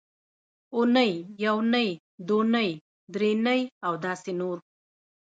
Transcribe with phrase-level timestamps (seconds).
[0.75, 1.11] اونۍ
[1.43, 1.89] یونۍ
[2.27, 2.69] دونۍ
[3.13, 4.57] درېنۍ او داسې نور